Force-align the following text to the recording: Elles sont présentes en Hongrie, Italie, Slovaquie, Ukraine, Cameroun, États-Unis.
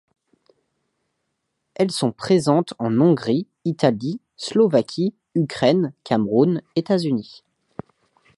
Elles 1.75 1.91
sont 1.91 2.11
présentes 2.11 2.73
en 2.79 2.99
Hongrie, 2.99 3.45
Italie, 3.65 4.19
Slovaquie, 4.35 5.13
Ukraine, 5.35 5.93
Cameroun, 6.03 6.63
États-Unis. 6.75 7.43